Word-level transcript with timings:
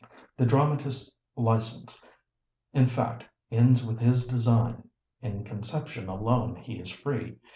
The 0.35 0.47
dramatist's 0.47 1.11
license, 1.35 2.01
in 2.73 2.87
fact, 2.87 3.23
ends 3.51 3.85
with 3.85 3.99
his 3.99 4.25
design. 4.25 4.89
In 5.21 5.43
conception 5.43 6.09
alone 6.09 6.55
he 6.55 6.79
is 6.79 6.89
free. 6.89 7.37